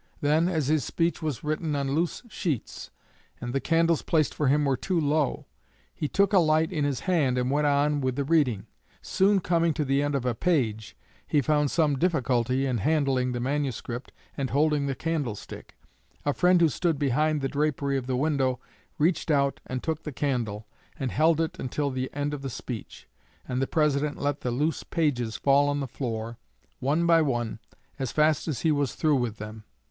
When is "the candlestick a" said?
14.87-16.33